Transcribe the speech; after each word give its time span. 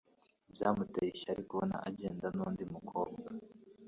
Byamuteye 0.53 1.09
ishyari 1.11 1.41
kubona 1.49 1.75
agenda 1.89 2.25
n'undi 2.35 2.63
mukobwa. 2.73 3.27